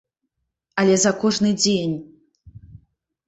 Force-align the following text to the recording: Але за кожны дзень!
Але 0.83 0.95
за 1.01 1.11
кожны 1.23 1.51
дзень! 1.61 1.95